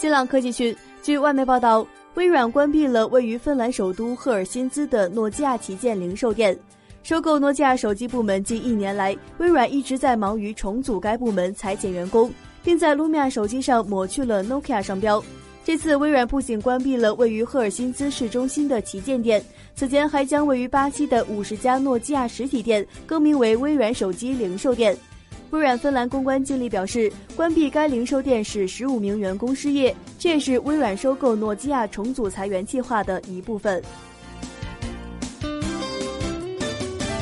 [0.00, 6.58] 新浪科技讯，据外媒报道，微软关闭了位于芬兰首都赫尔辛基的诺基亚旗舰零售店。
[7.02, 12.32] 收购诺基亚手机部门近一年来，微软一直在忙于重组该部门、裁减员工，
[12.64, 15.22] 并在 Lumia 手机上抹去了 Nokia 商标。
[15.66, 19.44] 这次微软不仅关闭了位于赫尔辛基市中心的旗舰店，
[19.74, 24.96] 此前还将位于巴西的五十家诺基亚实体店更名为微软手机零售店。
[25.50, 33.82] 微软芬兰公关经理表示，关闭该零售店使十五名员工失业，这也是微软收购诺基亚重组裁员计划的一部分。